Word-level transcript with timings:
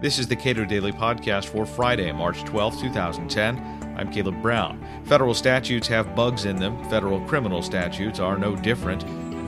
This 0.00 0.20
is 0.20 0.28
the 0.28 0.36
Cato 0.36 0.64
Daily 0.64 0.92
Podcast 0.92 1.46
for 1.46 1.66
Friday, 1.66 2.12
March 2.12 2.44
12, 2.44 2.82
2010. 2.82 3.94
I'm 3.98 4.12
Caleb 4.12 4.40
Brown. 4.40 4.80
Federal 5.06 5.34
statutes 5.34 5.88
have 5.88 6.14
bugs 6.14 6.44
in 6.44 6.54
them. 6.54 6.88
Federal 6.88 7.20
criminal 7.22 7.62
statutes 7.62 8.20
are 8.20 8.38
no 8.38 8.54
different. 8.54 9.04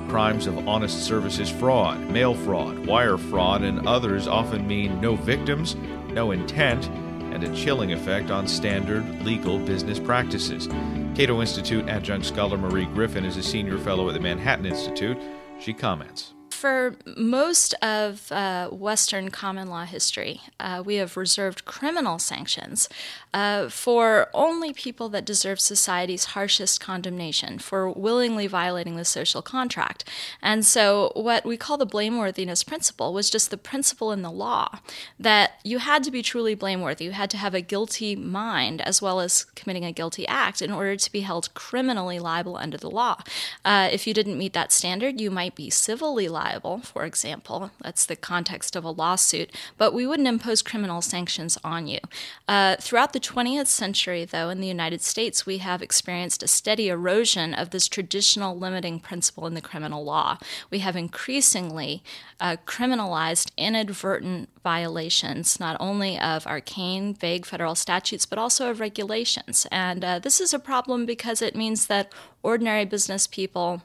Crimes 0.08 0.48
of 0.48 0.66
honest 0.66 1.04
services 1.04 1.48
fraud, 1.48 2.00
mail 2.10 2.34
fraud, 2.34 2.84
wire 2.84 3.16
fraud, 3.16 3.62
and 3.62 3.86
others 3.86 4.26
often 4.26 4.66
mean 4.66 5.00
no 5.00 5.14
victims, 5.14 5.76
no 6.08 6.32
intent, 6.32 6.88
and 7.32 7.44
a 7.44 7.54
chilling 7.54 7.92
effect 7.92 8.32
on 8.32 8.48
standard 8.48 9.22
legal 9.22 9.56
business 9.60 10.00
practices. 10.00 10.66
Cato 11.14 11.40
Institute 11.40 11.88
adjunct 11.88 12.26
scholar 12.26 12.58
Marie 12.58 12.86
Gryphon 12.86 13.24
is 13.24 13.36
a 13.36 13.42
senior 13.44 13.78
fellow 13.78 14.08
at 14.08 14.14
the 14.14 14.20
Manhattan 14.20 14.66
Institute. 14.66 15.16
She 15.60 15.72
comments 15.72 16.34
for 16.60 16.94
most 17.16 17.72
of 17.80 18.30
uh, 18.30 18.68
Western 18.68 19.30
common 19.30 19.68
law 19.68 19.86
history, 19.86 20.42
uh, 20.60 20.82
we 20.84 20.96
have 20.96 21.16
reserved 21.16 21.64
criminal 21.64 22.18
sanctions 22.18 22.86
uh, 23.32 23.70
for 23.70 24.28
only 24.34 24.74
people 24.74 25.08
that 25.08 25.24
deserve 25.24 25.58
society's 25.58 26.26
harshest 26.36 26.78
condemnation 26.78 27.58
for 27.58 27.90
willingly 27.90 28.46
violating 28.46 28.96
the 28.96 29.06
social 29.06 29.40
contract. 29.40 30.04
And 30.42 30.66
so, 30.66 31.12
what 31.14 31.46
we 31.46 31.56
call 31.56 31.78
the 31.78 31.86
blameworthiness 31.86 32.66
principle 32.66 33.14
was 33.14 33.30
just 33.30 33.50
the 33.50 33.56
principle 33.56 34.12
in 34.12 34.20
the 34.20 34.30
law 34.30 34.80
that 35.18 35.52
you 35.64 35.78
had 35.78 36.04
to 36.04 36.10
be 36.10 36.22
truly 36.22 36.54
blameworthy. 36.54 37.06
You 37.06 37.12
had 37.12 37.30
to 37.30 37.38
have 37.38 37.54
a 37.54 37.62
guilty 37.62 38.14
mind 38.14 38.82
as 38.82 39.00
well 39.00 39.20
as 39.20 39.44
committing 39.54 39.86
a 39.86 39.92
guilty 39.92 40.28
act 40.28 40.60
in 40.60 40.70
order 40.70 40.94
to 40.96 41.10
be 41.10 41.20
held 41.20 41.54
criminally 41.54 42.18
liable 42.18 42.58
under 42.58 42.76
the 42.76 42.90
law. 42.90 43.22
Uh, 43.64 43.88
if 43.90 44.06
you 44.06 44.12
didn't 44.12 44.36
meet 44.36 44.52
that 44.52 44.72
standard, 44.72 45.22
you 45.22 45.30
might 45.30 45.54
be 45.54 45.70
civilly 45.70 46.28
liable 46.28 46.49
liable, 46.50 46.78
for 46.78 47.04
example. 47.04 47.70
That's 47.80 48.06
the 48.06 48.16
context 48.16 48.74
of 48.74 48.84
a 48.84 48.90
lawsuit, 48.90 49.50
but 49.78 49.94
we 49.94 50.06
wouldn't 50.06 50.28
impose 50.28 50.62
criminal 50.62 51.00
sanctions 51.00 51.56
on 51.62 51.86
you. 51.86 52.00
Uh, 52.48 52.76
throughout 52.76 53.12
the 53.12 53.20
20th 53.20 53.68
century, 53.68 54.24
though, 54.24 54.50
in 54.50 54.60
the 54.60 54.66
United 54.66 55.00
States, 55.00 55.46
we 55.46 55.58
have 55.58 55.82
experienced 55.82 56.42
a 56.42 56.48
steady 56.48 56.88
erosion 56.88 57.54
of 57.54 57.70
this 57.70 57.88
traditional 57.88 58.58
limiting 58.58 58.98
principle 58.98 59.46
in 59.46 59.54
the 59.54 59.60
criminal 59.60 60.04
law. 60.04 60.38
We 60.70 60.80
have 60.80 60.96
increasingly 60.96 62.02
uh, 62.40 62.56
criminalized 62.66 63.52
inadvertent 63.56 64.48
violations, 64.64 65.60
not 65.60 65.76
only 65.78 66.18
of 66.18 66.46
arcane, 66.46 67.14
vague 67.14 67.46
federal 67.46 67.74
statutes, 67.74 68.26
but 68.26 68.38
also 68.38 68.70
of 68.70 68.80
regulations. 68.80 69.66
And 69.70 70.04
uh, 70.04 70.18
this 70.18 70.40
is 70.40 70.52
a 70.52 70.58
problem 70.58 71.06
because 71.06 71.42
it 71.42 71.54
means 71.54 71.86
that 71.86 72.12
ordinary 72.42 72.84
business 72.84 73.26
people 73.26 73.82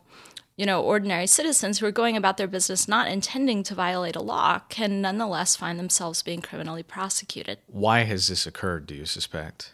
you 0.58 0.66
know, 0.66 0.82
ordinary 0.82 1.28
citizens 1.28 1.80
who 1.80 1.86
are 1.86 1.92
going 1.92 2.16
about 2.16 2.38
their 2.38 2.48
business 2.48 2.88
not 2.88 3.10
intending 3.10 3.64
to 3.64 3.76
violate 3.76 4.16
a 4.16 4.22
law 4.22 4.60
can 4.70 5.02
nonetheless 5.02 5.56
find 5.56 5.78
themselves 5.78 6.24
being 6.24 6.42
criminally 6.42 6.84
prosecuted. 6.84 7.60
Why 7.68 8.04
has 8.04 8.28
this 8.28 8.48
occurred, 8.48 8.88
do 8.88 8.96
you 8.96 9.06
suspect? 9.06 9.72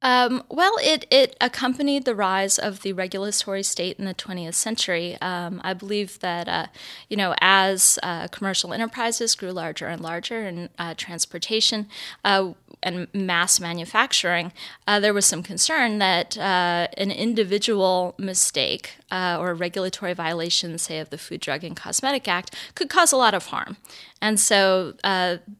Um, 0.00 0.44
well, 0.48 0.74
it, 0.80 1.06
it 1.10 1.36
accompanied 1.40 2.04
the 2.04 2.14
rise 2.14 2.56
of 2.56 2.82
the 2.82 2.92
regulatory 2.92 3.64
state 3.64 3.98
in 3.98 4.04
the 4.04 4.14
20th 4.14 4.54
century. 4.54 5.18
Um, 5.20 5.60
I 5.64 5.74
believe 5.74 6.20
that, 6.20 6.48
uh, 6.48 6.66
you 7.08 7.16
know, 7.16 7.34
as 7.40 7.98
uh, 8.02 8.28
commercial 8.28 8.72
enterprises 8.72 9.34
grew 9.34 9.50
larger 9.50 9.88
and 9.88 10.00
larger 10.00 10.46
in 10.46 10.68
uh, 10.78 10.94
transportation 10.96 11.88
uh, 12.24 12.52
and 12.80 13.08
mass 13.12 13.58
manufacturing, 13.58 14.52
uh, 14.86 15.00
there 15.00 15.14
was 15.14 15.26
some 15.26 15.42
concern 15.42 15.98
that 15.98 16.38
uh, 16.38 16.86
an 16.96 17.10
individual 17.10 18.14
mistake 18.18 18.97
or 19.10 19.50
a 19.50 19.54
regulatory 19.54 20.14
violation, 20.14 20.78
say, 20.78 20.98
of 20.98 21.10
the 21.10 21.18
Food, 21.18 21.40
Drug, 21.40 21.64
and 21.64 21.76
Cosmetic 21.76 22.28
Act, 22.28 22.54
could 22.74 22.88
cause 22.88 23.12
a 23.12 23.16
lot 23.16 23.34
of 23.34 23.46
harm. 23.46 23.76
And 24.20 24.40
so 24.40 24.94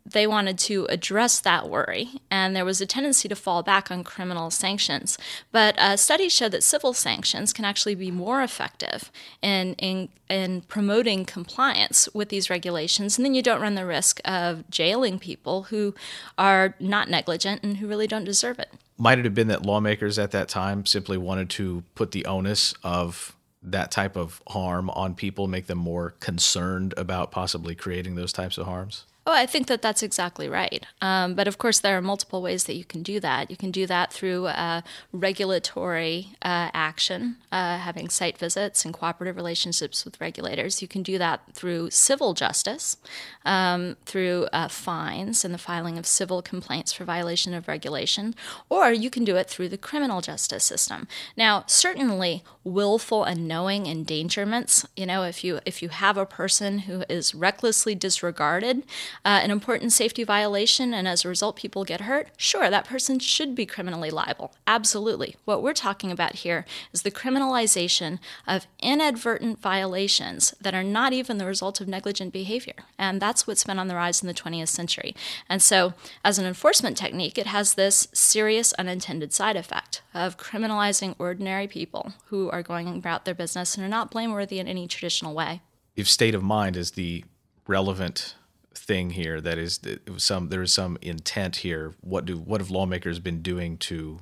they 0.05 0.27
wanted 0.27 0.59
to 0.59 0.87
address 0.87 1.39
that 1.41 1.69
worry, 1.69 2.21
and 2.31 2.57
there 2.57 2.65
was 2.65 2.81
a 2.81 2.87
tendency 2.87 3.29
to 3.29 3.37
fall 3.37 3.63
back 3.63 3.89
on 3.91 4.03
criminal 4.03 4.29
criminal 4.29 4.51
sanctions. 4.51 5.19
But 5.53 5.79
uh, 5.79 5.97
studies 5.97 6.33
show 6.33 6.49
that 6.49 6.63
civil 6.63 6.93
sanctions 6.93 7.53
can 7.53 7.65
actually 7.65 7.95
be 7.95 8.11
more 8.11 8.43
effective 8.43 9.11
in, 9.43 9.75
in, 9.75 10.09
in 10.29 10.63
promoting 10.63 11.25
compliance 11.25 12.09
with 12.15 12.29
these 12.29 12.51
regulations. 12.51 13.17
And 13.17 13.25
then 13.25 13.35
you 13.35 13.43
don't 13.43 13.61
run 13.61 13.75
the 13.75 13.87
risk 13.87 14.21
of 14.25 14.69
jailing 14.71 15.19
people 15.19 15.65
who 15.65 15.95
are 16.37 16.75
not 16.79 17.09
negligent 17.09 17.63
and 17.63 17.79
who 17.79 17.87
really 17.87 18.07
don't 18.07 18.25
deserve 18.25 18.59
it. 18.59 18.71
Might 18.99 19.19
it 19.19 19.25
have 19.25 19.35
been 19.35 19.49
that 19.49 19.65
lawmakers 19.65 20.19
at 20.19 20.33
that 20.33 20.49
time 20.49 20.85
simply 20.85 21.17
wanted 21.17 21.49
to 21.51 21.85
put 21.95 22.11
the 22.11 22.27
onus 22.27 22.75
of 22.83 23.35
that 23.63 23.91
type 23.91 24.17
of 24.17 24.43
harm 24.49 24.91
on 24.91 25.15
people, 25.15 25.49
make 25.49 25.67
them 25.67 25.79
more 25.79 26.11
concerned 26.21 26.95
about 26.97 27.31
possibly 27.31 27.75
creating 27.75 28.15
those 28.15 28.33
types 28.33 28.59
of 28.59 28.67
harms? 28.67 29.05
Oh, 29.29 29.33
I 29.35 29.45
think 29.45 29.67
that 29.67 29.83
that's 29.83 30.03
exactly 30.03 30.49
right. 30.49 30.87
Um, 31.03 31.35
but 31.35 31.47
of 31.47 31.59
course, 31.59 31.81
there 31.81 31.99
are 31.99 32.01
multiple 32.01 32.41
ways 32.41 32.65
that 32.65 32.77
you 32.77 32.85
can 32.87 33.03
do 33.03 33.21
that. 33.21 33.51
You 33.51 33.59
can 33.59 33.71
do 33.71 33.87
that 33.87 34.11
through 34.11 34.47
uh, 34.47 34.81
regulatory 35.13 36.29
uh, 36.41 36.71
action, 36.73 37.37
uh, 37.53 37.77
having 37.77 38.09
site 38.09 38.39
visits 38.39 38.87
and 38.87 38.95
cooperative 38.95 39.37
relationships 39.37 40.07
with 40.07 40.19
regulators. 40.19 40.81
You 40.81 40.89
can 40.89 41.03
do 41.03 41.19
that 41.19 41.43
through 41.53 41.91
civil 41.91 42.33
justice, 42.33 42.97
um, 43.45 43.99
through 44.07 44.49
uh, 44.51 44.69
fines 44.69 45.45
and 45.45 45.53
the 45.53 45.59
filing 45.59 45.99
of 45.99 46.07
civil 46.07 46.41
complaints 46.41 46.95
for 46.95 47.05
violation 47.05 47.53
of 47.53 47.69
regulation, 47.69 48.35
or 48.71 48.93
you 48.93 49.11
can 49.11 49.27
do 49.27 49.37
it 49.37 49.47
through 49.51 49.69
the 49.69 49.77
criminal 49.77 50.23
justice 50.23 50.65
system. 50.65 51.07
Now, 51.37 51.65
certainly, 51.67 52.45
willful 52.65 53.25
and 53.25 53.49
knowing 53.49 53.85
endangerments. 53.85 54.87
You 54.97 55.07
know, 55.07 55.23
if 55.25 55.43
you 55.43 55.61
if 55.67 55.83
you 55.83 55.89
have 55.89 56.17
a 56.17 56.27
person 56.27 56.81
who 56.81 57.05
is 57.09 57.35
recklessly 57.35 57.95
disregarded 57.95 58.85
uh, 59.25 59.41
an 59.43 59.51
important 59.51 59.93
safety 59.93 60.25
violation 60.25 60.95
and 60.95 61.07
as 61.07 61.25
a 61.25 61.29
result 61.29 61.57
people 61.57 61.85
get 61.85 62.03
hurt, 62.03 62.29
sure, 62.37 62.71
that 62.71 62.85
person 62.85 63.19
should 63.19 63.55
be 63.55 63.67
criminally 63.67 64.11
liable. 64.11 64.55
Absolutely. 64.67 65.37
What 65.45 65.63
we're 65.63 65.73
talking 65.73 66.11
about 66.11 66.37
here 66.37 66.65
is 66.93 67.03
the 67.03 67.11
criminalization 67.11 68.19
of 68.47 68.67
inadvertent 68.81 69.61
violations 69.61 70.55
that 70.61 70.75
are 70.75 70.85
not 70.85 71.13
even 71.13 71.39
the 71.39 71.47
result 71.47 71.81
of 71.81 71.89
negligent 71.89 72.33
behavior. 72.33 72.75
And 72.99 73.21
that's 73.21 73.47
what's 73.47 73.65
been 73.65 73.79
on 73.79 73.89
the 73.89 73.95
rise 73.95 74.23
in 74.23 74.29
the 74.29 74.35
20th 74.35 74.69
century. 74.69 75.15
And 75.49 75.63
so, 75.63 75.95
as 76.25 76.39
an 76.39 76.47
enforcement 76.47 76.97
technique, 76.97 77.39
it 77.39 77.47
has 77.47 77.75
this 77.75 78.09
serious 78.13 78.73
unintended 78.75 79.33
side 79.33 79.57
effect 79.57 80.03
of 80.15 80.39
criminalizing 80.39 81.15
ordinary 81.19 81.67
people 81.67 82.13
who 82.27 82.51
are 82.51 82.63
going 82.63 82.89
about 82.89 83.25
their 83.25 83.35
business 83.35 83.77
and 83.77 83.85
are 83.85 83.89
not 83.89 84.11
blameworthy 84.11 84.59
in 84.59 84.69
any 84.69 84.87
traditional 84.87 85.35
way. 85.35 85.61
If 85.97 86.09
state 86.09 86.35
of 86.35 86.43
mind 86.43 86.77
is 86.77 86.93
the 86.93 87.25
relevant 87.67 88.35
thing 88.75 89.11
here 89.11 89.41
that 89.41 89.59
is 89.59 89.81
some 90.17 90.49
there 90.49 90.63
is 90.63 90.73
some 90.73 90.99
intent 91.03 91.57
here. 91.57 91.95
What 92.01 92.25
do 92.25 92.39
what 92.39 92.61
have 92.61 92.71
lawmakers 92.71 93.19
been 93.19 93.43
doing 93.43 93.77
to 93.79 94.21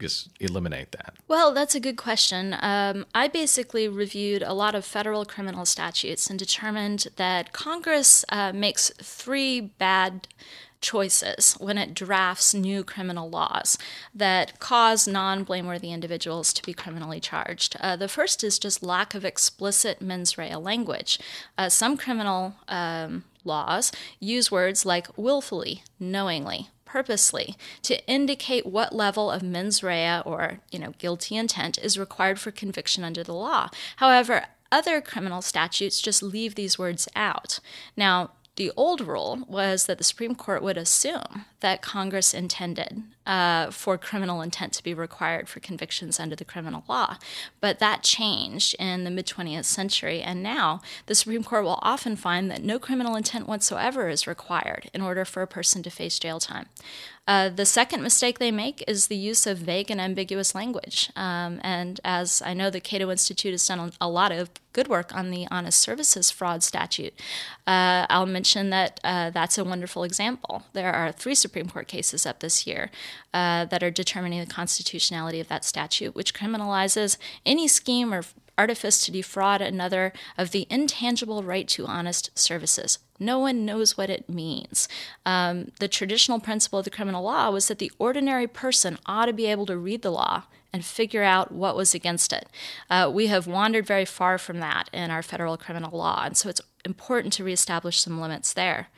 just 0.00 0.30
eliminate 0.40 0.92
that? 0.92 1.14
Well 1.28 1.52
that's 1.52 1.74
a 1.74 1.80
good 1.80 1.96
question. 1.96 2.56
Um, 2.60 3.06
i 3.14 3.28
basically 3.28 3.88
reviewed 3.88 4.42
a 4.42 4.52
lot 4.52 4.74
of 4.74 4.84
federal 4.84 5.24
criminal 5.24 5.64
statutes 5.64 6.28
and 6.28 6.38
determined 6.38 7.06
that 7.16 7.52
congress 7.52 8.24
uh, 8.28 8.52
makes 8.52 8.90
three 9.02 9.60
bad 9.60 10.28
choices 10.84 11.54
when 11.54 11.78
it 11.78 11.94
drafts 11.94 12.52
new 12.52 12.84
criminal 12.84 13.30
laws 13.30 13.78
that 14.14 14.60
cause 14.60 15.08
non 15.08 15.42
blameworthy 15.42 15.90
individuals 15.90 16.52
to 16.52 16.62
be 16.62 16.74
criminally 16.74 17.18
charged. 17.18 17.76
Uh, 17.80 17.96
the 17.96 18.06
first 18.06 18.44
is 18.44 18.58
just 18.58 18.82
lack 18.82 19.14
of 19.14 19.24
explicit 19.24 20.02
mens 20.02 20.36
rea 20.36 20.54
language. 20.54 21.18
Uh, 21.56 21.70
some 21.70 21.96
criminal 21.96 22.54
um, 22.68 23.24
laws 23.44 23.90
use 24.20 24.52
words 24.52 24.84
like 24.84 25.08
willfully, 25.16 25.82
knowingly, 25.98 26.68
purposely 26.84 27.56
to 27.82 28.06
indicate 28.06 28.66
what 28.66 28.94
level 28.94 29.30
of 29.30 29.42
mens 29.42 29.82
rea 29.82 30.20
or 30.20 30.60
you 30.70 30.78
know 30.78 30.92
guilty 30.98 31.34
intent 31.34 31.78
is 31.78 31.98
required 31.98 32.38
for 32.38 32.50
conviction 32.50 33.02
under 33.02 33.24
the 33.24 33.32
law. 33.32 33.70
However, 33.96 34.44
other 34.70 35.00
criminal 35.00 35.40
statutes 35.40 36.00
just 36.00 36.22
leave 36.22 36.56
these 36.56 36.78
words 36.78 37.08
out. 37.16 37.60
Now, 37.96 38.32
the 38.56 38.70
old 38.76 39.00
rule 39.00 39.44
was 39.48 39.86
that 39.86 39.98
the 39.98 40.04
Supreme 40.04 40.34
Court 40.34 40.62
would 40.62 40.76
assume 40.76 41.44
that 41.60 41.82
Congress 41.82 42.32
intended 42.32 43.02
uh, 43.26 43.70
for 43.70 43.98
criminal 43.98 44.42
intent 44.42 44.72
to 44.74 44.82
be 44.82 44.94
required 44.94 45.48
for 45.48 45.58
convictions 45.58 46.20
under 46.20 46.36
the 46.36 46.44
criminal 46.44 46.84
law. 46.88 47.16
But 47.60 47.80
that 47.80 48.02
changed 48.02 48.76
in 48.78 49.02
the 49.02 49.10
mid 49.10 49.26
20th 49.26 49.64
century, 49.64 50.22
and 50.22 50.42
now 50.42 50.82
the 51.06 51.14
Supreme 51.14 51.42
Court 51.42 51.64
will 51.64 51.80
often 51.82 52.14
find 52.14 52.50
that 52.50 52.62
no 52.62 52.78
criminal 52.78 53.16
intent 53.16 53.48
whatsoever 53.48 54.08
is 54.08 54.26
required 54.26 54.88
in 54.94 55.00
order 55.00 55.24
for 55.24 55.42
a 55.42 55.48
person 55.48 55.82
to 55.82 55.90
face 55.90 56.18
jail 56.18 56.38
time. 56.38 56.66
Uh, 57.26 57.48
the 57.48 57.64
second 57.64 58.02
mistake 58.02 58.38
they 58.38 58.50
make 58.50 58.84
is 58.86 59.06
the 59.06 59.16
use 59.16 59.46
of 59.46 59.56
vague 59.56 59.90
and 59.90 60.00
ambiguous 60.00 60.54
language. 60.54 61.10
Um, 61.16 61.58
and 61.62 61.98
as 62.04 62.42
I 62.44 62.52
know 62.52 62.68
the 62.68 62.80
Cato 62.80 63.10
Institute 63.10 63.52
has 63.52 63.66
done 63.66 63.92
a 63.98 64.08
lot 64.08 64.30
of 64.30 64.50
good 64.74 64.88
work 64.88 65.14
on 65.14 65.30
the 65.30 65.46
honest 65.50 65.80
services 65.80 66.30
fraud 66.30 66.62
statute, 66.62 67.14
uh, 67.66 68.04
I'll 68.10 68.26
mention 68.26 68.68
that 68.70 69.00
uh, 69.02 69.30
that's 69.30 69.56
a 69.56 69.64
wonderful 69.64 70.04
example. 70.04 70.64
There 70.74 70.92
are 70.92 71.12
three 71.12 71.34
Supreme 71.34 71.70
Court 71.70 71.88
cases 71.88 72.26
up 72.26 72.40
this 72.40 72.66
year 72.66 72.90
uh, 73.32 73.64
that 73.66 73.82
are 73.82 73.90
determining 73.90 74.40
the 74.40 74.46
constitutionality 74.46 75.40
of 75.40 75.48
that 75.48 75.64
statute, 75.64 76.14
which 76.14 76.34
criminalizes 76.34 77.16
any 77.46 77.68
scheme 77.68 78.12
or 78.12 78.22
artifice 78.56 79.04
to 79.04 79.12
defraud 79.12 79.60
another 79.60 80.12
of 80.38 80.50
the 80.50 80.66
intangible 80.70 81.42
right 81.42 81.68
to 81.68 81.86
honest 81.86 82.30
services. 82.38 82.98
No 83.18 83.38
one 83.38 83.64
knows 83.64 83.96
what 83.96 84.10
it 84.10 84.28
means. 84.28 84.88
Um, 85.24 85.70
the 85.78 85.88
traditional 85.88 86.40
principle 86.40 86.80
of 86.80 86.84
the 86.84 86.90
criminal 86.90 87.22
law 87.22 87.50
was 87.50 87.68
that 87.68 87.78
the 87.78 87.92
ordinary 87.98 88.46
person 88.46 88.98
ought 89.06 89.26
to 89.26 89.32
be 89.32 89.46
able 89.46 89.66
to 89.66 89.76
read 89.76 90.02
the 90.02 90.10
law 90.10 90.44
and 90.72 90.84
figure 90.84 91.22
out 91.22 91.52
what 91.52 91.76
was 91.76 91.94
against 91.94 92.32
it. 92.32 92.48
Uh, 92.90 93.08
we 93.12 93.28
have 93.28 93.46
wandered 93.46 93.86
very 93.86 94.04
far 94.04 94.38
from 94.38 94.58
that 94.58 94.90
in 94.92 95.10
our 95.10 95.22
federal 95.22 95.56
criminal 95.56 95.96
law, 95.96 96.22
and 96.24 96.36
so 96.36 96.48
it's 96.48 96.60
important 96.84 97.32
to 97.34 97.44
reestablish 97.44 98.00
some 98.00 98.20
limits 98.20 98.52
there. 98.52 98.88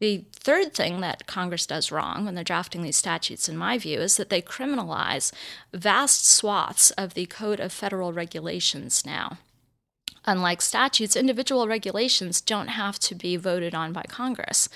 The 0.00 0.24
third 0.32 0.72
thing 0.72 1.00
that 1.00 1.26
Congress 1.26 1.66
does 1.66 1.92
wrong 1.92 2.24
when 2.24 2.34
they're 2.34 2.42
drafting 2.42 2.82
these 2.82 2.96
statutes, 2.96 3.48
in 3.48 3.56
my 3.56 3.76
view, 3.76 4.00
is 4.00 4.16
that 4.16 4.30
they 4.30 4.40
criminalize 4.40 5.30
vast 5.74 6.26
swaths 6.26 6.90
of 6.92 7.12
the 7.12 7.26
Code 7.26 7.60
of 7.60 7.70
Federal 7.70 8.12
Regulations 8.12 9.04
now. 9.04 9.36
Unlike 10.24 10.62
statutes, 10.62 11.16
individual 11.16 11.68
regulations 11.68 12.40
don't 12.40 12.68
have 12.68 12.98
to 13.00 13.14
be 13.14 13.36
voted 13.36 13.74
on 13.74 13.92
by 13.92 14.02
Congress. 14.08 14.68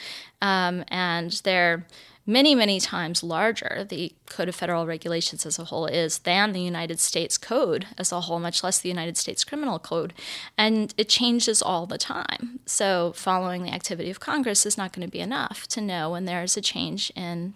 Um, 0.42 0.84
and 0.88 1.32
they're 1.44 1.86
many, 2.26 2.54
many 2.54 2.80
times 2.80 3.22
larger, 3.22 3.84
the 3.88 4.12
Code 4.26 4.48
of 4.48 4.54
Federal 4.54 4.86
Regulations 4.86 5.44
as 5.44 5.58
a 5.58 5.64
whole 5.64 5.86
is, 5.86 6.18
than 6.20 6.52
the 6.52 6.60
United 6.60 7.00
States 7.00 7.38
Code 7.38 7.86
as 7.98 8.12
a 8.12 8.22
whole, 8.22 8.38
much 8.38 8.62
less 8.62 8.78
the 8.78 8.88
United 8.88 9.16
States 9.16 9.44
Criminal 9.44 9.78
Code. 9.78 10.14
And 10.56 10.94
it 10.96 11.08
changes 11.08 11.62
all 11.62 11.86
the 11.86 11.98
time. 11.98 12.60
So, 12.66 13.12
following 13.14 13.62
the 13.62 13.72
activity 13.74 14.10
of 14.10 14.20
Congress 14.20 14.64
is 14.66 14.78
not 14.78 14.92
going 14.92 15.06
to 15.06 15.12
be 15.12 15.20
enough 15.20 15.66
to 15.68 15.80
know 15.80 16.10
when 16.10 16.24
there 16.24 16.42
is 16.42 16.56
a 16.56 16.60
change 16.60 17.12
in 17.14 17.54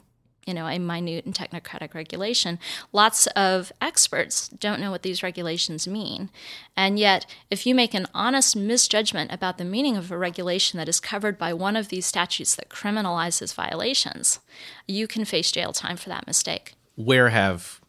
you 0.48 0.54
know, 0.54 0.66
a 0.66 0.78
minute 0.78 1.26
and 1.26 1.34
technocratic 1.34 1.94
regulation. 1.94 2.58
Lots 2.92 3.26
of 3.28 3.70
experts 3.82 4.48
don't 4.48 4.80
know 4.80 4.90
what 4.90 5.02
these 5.02 5.22
regulations 5.22 5.86
mean. 5.86 6.30
And 6.74 6.98
yet, 6.98 7.26
if 7.50 7.66
you 7.66 7.74
make 7.74 7.92
an 7.92 8.06
honest 8.14 8.56
misjudgment 8.56 9.30
about 9.30 9.58
the 9.58 9.64
meaning 9.64 9.96
of 9.96 10.10
a 10.10 10.16
regulation 10.16 10.78
that 10.78 10.88
is 10.88 11.00
covered 11.00 11.36
by 11.36 11.52
one 11.52 11.76
of 11.76 11.88
these 11.88 12.06
statutes 12.06 12.56
that 12.56 12.70
criminalizes 12.70 13.54
violations, 13.54 14.40
you 14.86 15.06
can 15.06 15.26
face 15.26 15.52
jail 15.52 15.72
time 15.72 15.98
for 15.98 16.08
that 16.08 16.26
mistake. 16.26 16.74
Where 16.96 17.28
have 17.28 17.80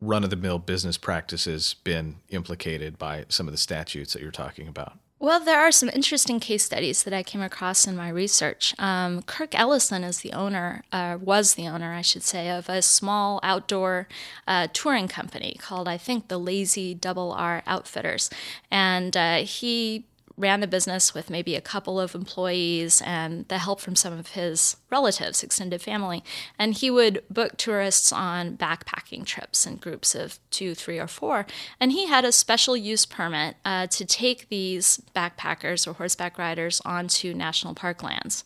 run 0.00 0.24
of 0.24 0.30
the 0.30 0.36
mill 0.36 0.58
business 0.58 0.96
practices 0.96 1.74
been 1.84 2.16
implicated 2.30 2.98
by 2.98 3.26
some 3.28 3.46
of 3.46 3.52
the 3.52 3.58
statutes 3.58 4.14
that 4.14 4.22
you're 4.22 4.30
talking 4.30 4.68
about? 4.68 4.98
Well, 5.18 5.40
there 5.40 5.58
are 5.58 5.72
some 5.72 5.88
interesting 5.88 6.40
case 6.40 6.62
studies 6.62 7.02
that 7.04 7.14
I 7.14 7.22
came 7.22 7.40
across 7.40 7.86
in 7.86 7.96
my 7.96 8.10
research. 8.10 8.74
Um, 8.78 9.22
Kirk 9.22 9.58
Ellison 9.58 10.04
is 10.04 10.18
the 10.18 10.34
owner, 10.34 10.84
uh, 10.92 11.16
was 11.18 11.54
the 11.54 11.66
owner, 11.66 11.94
I 11.94 12.02
should 12.02 12.22
say, 12.22 12.50
of 12.50 12.68
a 12.68 12.82
small 12.82 13.40
outdoor 13.42 14.08
uh, 14.46 14.68
touring 14.74 15.08
company 15.08 15.56
called, 15.58 15.88
I 15.88 15.96
think, 15.96 16.28
the 16.28 16.38
Lazy 16.38 16.92
Double 16.94 17.32
R 17.32 17.62
Outfitters. 17.66 18.28
And 18.70 19.16
uh, 19.16 19.38
he 19.38 20.04
ran 20.36 20.60
the 20.60 20.66
business 20.66 21.14
with 21.14 21.30
maybe 21.30 21.54
a 21.54 21.60
couple 21.60 21.98
of 21.98 22.14
employees 22.14 23.02
and 23.04 23.48
the 23.48 23.58
help 23.58 23.80
from 23.80 23.96
some 23.96 24.12
of 24.12 24.28
his 24.28 24.76
relatives, 24.90 25.42
extended 25.42 25.80
family. 25.80 26.22
And 26.58 26.74
he 26.74 26.90
would 26.90 27.22
book 27.30 27.56
tourists 27.56 28.12
on 28.12 28.56
backpacking 28.56 29.24
trips 29.24 29.66
in 29.66 29.76
groups 29.76 30.14
of 30.14 30.38
two, 30.50 30.74
three, 30.74 30.98
or 30.98 31.06
four. 31.06 31.46
And 31.80 31.92
he 31.92 32.06
had 32.06 32.24
a 32.24 32.32
special 32.32 32.76
use 32.76 33.06
permit 33.06 33.56
uh, 33.64 33.86
to 33.88 34.04
take 34.04 34.48
these 34.48 35.00
backpackers 35.14 35.86
or 35.86 35.94
horseback 35.94 36.38
riders 36.38 36.82
onto 36.84 37.32
national 37.32 37.74
park 37.74 38.02
lands. 38.02 38.44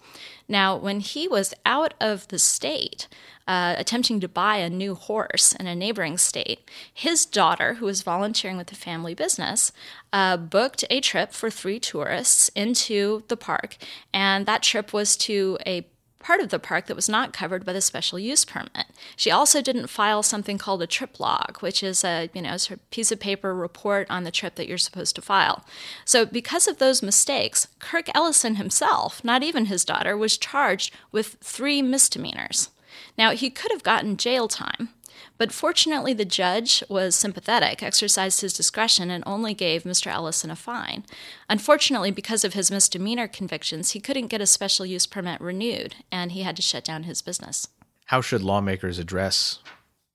Now, 0.50 0.76
when 0.76 0.98
he 0.98 1.28
was 1.28 1.54
out 1.64 1.94
of 2.00 2.26
the 2.26 2.38
state, 2.40 3.06
uh, 3.46 3.76
attempting 3.78 4.18
to 4.18 4.28
buy 4.28 4.56
a 4.56 4.68
new 4.68 4.96
horse 4.96 5.52
in 5.52 5.68
a 5.68 5.76
neighboring 5.76 6.18
state, 6.18 6.68
his 6.92 7.24
daughter, 7.24 7.74
who 7.74 7.86
was 7.86 8.02
volunteering 8.02 8.56
with 8.56 8.66
the 8.66 8.74
family 8.74 9.14
business, 9.14 9.70
uh, 10.12 10.36
booked 10.36 10.84
a 10.90 11.00
trip 11.00 11.32
for 11.32 11.50
three 11.50 11.78
tourists 11.78 12.48
into 12.56 13.22
the 13.28 13.36
park. 13.36 13.76
And 14.12 14.44
that 14.46 14.64
trip 14.64 14.92
was 14.92 15.16
to 15.18 15.56
a 15.64 15.86
part 16.20 16.40
of 16.40 16.50
the 16.50 16.58
park 16.58 16.86
that 16.86 16.94
was 16.94 17.08
not 17.08 17.32
covered 17.32 17.64
by 17.64 17.72
the 17.72 17.80
special 17.80 18.18
use 18.18 18.44
permit. 18.44 18.86
She 19.16 19.30
also 19.30 19.60
didn't 19.60 19.88
file 19.88 20.22
something 20.22 20.58
called 20.58 20.82
a 20.82 20.86
trip 20.86 21.18
log, 21.18 21.58
which 21.60 21.82
is 21.82 22.04
a 22.04 22.30
you 22.32 22.42
know 22.42 22.56
sort 22.56 22.78
of 22.78 22.90
piece 22.90 23.10
of 23.10 23.18
paper 23.18 23.54
report 23.54 24.06
on 24.08 24.24
the 24.24 24.30
trip 24.30 24.54
that 24.54 24.68
you're 24.68 24.78
supposed 24.78 25.16
to 25.16 25.22
file. 25.22 25.64
So 26.04 26.24
because 26.24 26.68
of 26.68 26.78
those 26.78 27.02
mistakes, 27.02 27.66
Kirk 27.78 28.06
Ellison 28.14 28.54
himself, 28.56 29.24
not 29.24 29.42
even 29.42 29.66
his 29.66 29.84
daughter, 29.84 30.16
was 30.16 30.38
charged 30.38 30.94
with 31.10 31.36
three 31.40 31.82
misdemeanors. 31.82 32.68
Now, 33.16 33.32
he 33.32 33.50
could 33.50 33.70
have 33.70 33.82
gotten 33.82 34.16
jail 34.16 34.48
time, 34.48 34.90
but 35.38 35.52
fortunately, 35.52 36.12
the 36.12 36.24
judge 36.24 36.82
was 36.88 37.14
sympathetic, 37.14 37.82
exercised 37.82 38.40
his 38.40 38.52
discretion, 38.52 39.10
and 39.10 39.24
only 39.26 39.54
gave 39.54 39.84
Mr. 39.84 40.06
Ellison 40.08 40.50
a 40.50 40.56
fine. 40.56 41.04
Unfortunately, 41.48 42.10
because 42.10 42.44
of 42.44 42.54
his 42.54 42.70
misdemeanor 42.70 43.28
convictions, 43.28 43.92
he 43.92 44.00
couldn't 44.00 44.28
get 44.28 44.40
a 44.40 44.46
special 44.46 44.86
use 44.86 45.06
permit 45.06 45.40
renewed, 45.40 45.96
and 46.10 46.32
he 46.32 46.42
had 46.42 46.56
to 46.56 46.62
shut 46.62 46.84
down 46.84 47.04
his 47.04 47.22
business. 47.22 47.68
How 48.06 48.20
should 48.20 48.42
lawmakers 48.42 48.98
address 48.98 49.60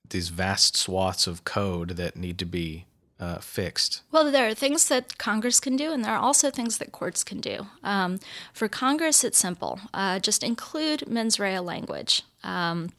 these 0.09 0.29
vast 0.29 0.75
swaths 0.77 1.27
of 1.27 1.45
code 1.45 1.91
that 1.91 2.15
need 2.15 2.37
to 2.39 2.45
be 2.45 2.85
uh, 3.19 3.39
fixed? 3.39 4.01
Well, 4.11 4.31
there 4.31 4.47
are 4.47 4.53
things 4.53 4.87
that 4.89 5.17
Congress 5.17 5.59
can 5.59 5.75
do, 5.75 5.91
and 5.91 6.03
there 6.03 6.13
are 6.13 6.21
also 6.21 6.49
things 6.49 6.77
that 6.77 6.91
courts 6.91 7.23
can 7.23 7.39
do. 7.39 7.67
Um, 7.83 8.19
for 8.53 8.67
Congress, 8.67 9.23
it's 9.23 9.37
simple 9.37 9.79
uh, 9.93 10.19
just 10.19 10.43
include 10.43 11.07
mens 11.07 11.39
rea 11.39 11.59
language. 11.59 12.23
Um, 12.43 12.89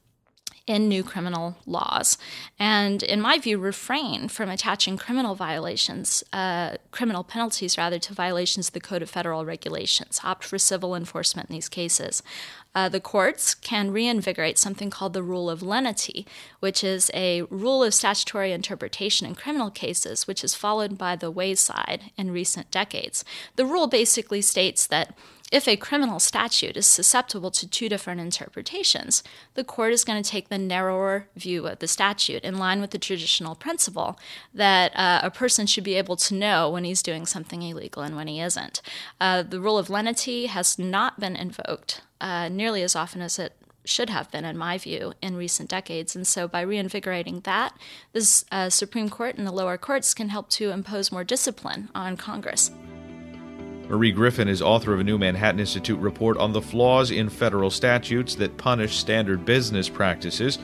in 0.67 0.89
new 0.89 1.05
criminal 1.05 1.57
laws. 1.65 2.19
And 2.59 3.03
in 3.03 3.21
my 3.21 3.39
view, 3.39 3.59
refrain 3.59 4.29
from 4.29 4.49
attaching 4.49 4.97
criminal 4.97 5.35
violations, 5.35 6.25
uh, 6.33 6.77
criminal 6.91 7.23
penalties 7.23 7.79
rather, 7.79 7.99
to 8.01 8.15
violations 8.15 8.69
of 8.69 8.75
the 8.75 8.81
Code 8.81 9.03
of 9.03 9.11
Federal 9.11 9.45
Regulations. 9.45 10.21
Opt 10.25 10.45
for 10.45 10.59
civil 10.59 10.95
enforcement 10.95 11.49
in 11.49 11.55
these 11.55 11.69
cases. 11.69 12.23
Uh, 12.75 12.91
the 12.91 13.01
courts 13.01 13.55
can 13.55 13.91
reinvigorate 13.91 14.59
something 14.59 14.91
called 14.91 15.15
the 15.15 15.23
rule 15.23 15.49
of 15.49 15.63
lenity, 15.63 16.27
which 16.61 16.85
is 16.85 17.11
a 17.15 17.41
rule 17.43 17.83
of 17.83 17.95
statutory 17.95 18.53
interpretation 18.53 19.27
in 19.27 19.35
criminal 19.35 19.71
cases, 19.71 20.27
which 20.27 20.45
is 20.45 20.55
followed 20.55 20.99
by 20.99 21.17
the 21.17 21.31
wayside 21.31 22.11
in 22.19 22.31
recent 22.31 22.71
decades. 22.71 23.25
The 23.55 23.65
rule 23.65 23.87
basically 23.87 24.43
states 24.43 24.87
that 24.89 25.17
if 25.53 25.69
a 25.69 25.77
criminal 25.77 26.19
statute 26.19 26.77
is 26.77 26.87
susceptible 26.87 27.53
to 27.53 27.69
two 27.69 27.89
different 27.89 28.21
interpretations, 28.21 29.23
the 29.55 29.63
court 29.63 29.93
is 29.93 30.05
going 30.05 30.21
to 30.21 30.29
take 30.29 30.49
the 30.49 30.59
narrower 30.59 31.29
view 31.37 31.67
of 31.69 31.79
the 31.79 31.87
statute 31.87 32.43
in 32.43 32.59
line 32.59 32.81
with 32.81 32.91
the 32.91 32.99
traditional 32.99 33.55
principle 33.55 34.19
that 34.53 34.91
uh, 34.97 35.21
a 35.23 35.31
person 35.31 35.67
should 35.67 35.85
be 35.85 35.95
able 35.95 36.17
to 36.17 36.35
know 36.35 36.69
when 36.69 36.83
he's 36.83 37.03
doing 37.03 37.27
something 37.27 37.63
illegal 37.63 38.03
and 38.03 38.17
when 38.17 38.27
he 38.27 38.41
isn't. 38.41 38.83
Uh, 39.21 39.43
the 39.43 39.61
rule 39.61 39.79
of 39.79 39.89
lenity 39.89 40.47
has 40.47 40.79
not 40.79 41.21
been 41.21 41.37
invoked 41.37 42.01
uh, 42.21 42.49
nearly 42.49 42.83
as 42.83 42.97
often 42.97 43.21
as 43.21 43.39
it 43.39 43.53
should 43.85 44.11
have 44.11 44.29
been, 44.33 44.45
in 44.45 44.59
my 44.59 44.79
view, 44.79 45.13
in 45.23 45.37
recent 45.37 45.71
decades. 45.71 46.17
And 46.17 46.27
so, 46.27 46.49
by 46.49 46.61
reinvigorating 46.63 47.41
that, 47.41 47.77
the 48.13 48.45
uh, 48.51 48.69
Supreme 48.69 49.09
Court 49.09 49.37
and 49.37 49.47
the 49.47 49.53
lower 49.53 49.79
courts 49.79 50.13
can 50.13 50.31
help 50.31 50.51
to 50.51 50.71
impose 50.71 51.13
more 51.13 51.23
discipline 51.23 51.89
on 51.95 52.17
Congress. 52.17 52.73
Marie 53.89 54.11
Gryphon 54.11 54.49
is 54.49 54.61
author 54.61 54.93
of 54.93 54.99
a 54.99 55.05
new 55.05 55.17
Manhattan 55.17 55.61
Institute 55.61 55.99
report 56.01 56.37
on 56.39 56.53
the 56.53 56.61
flaws 56.61 57.13
in 57.13 57.29
federal 57.29 57.71
statutes 57.71 58.35
that 58.35 58.57
punish 58.57 58.97
standard 58.97 59.45
business 59.45 59.89
practices. 59.89 60.59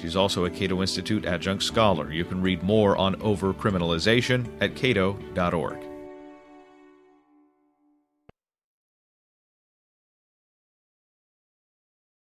She's 0.00 0.16
also 0.16 0.46
a 0.46 0.50
Cato 0.50 0.80
Institute 0.80 1.26
adjunct 1.26 1.62
scholar. 1.62 2.10
You 2.10 2.24
can 2.24 2.40
read 2.40 2.62
more 2.62 2.96
on 2.96 3.16
overcriminalization 3.16 4.48
at 4.62 4.74
cato.org. 4.74 5.91